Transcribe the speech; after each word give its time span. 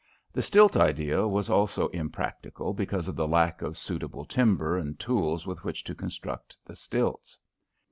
The 0.33 0.41
stilt 0.41 0.75
idea 0.75 1.27
was 1.27 1.47
also 1.47 1.87
impracticable 1.89 2.73
because 2.73 3.07
of 3.07 3.15
the 3.15 3.27
lack 3.27 3.61
of 3.61 3.77
suitable 3.77 4.25
timber 4.25 4.75
and 4.75 4.99
tools 4.99 5.45
with 5.45 5.63
which 5.63 5.83
to 5.83 5.93
construct 5.93 6.57
the 6.65 6.75
stilts. 6.75 7.37